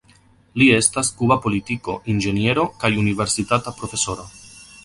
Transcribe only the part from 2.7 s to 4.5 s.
kaj universitata profesoro.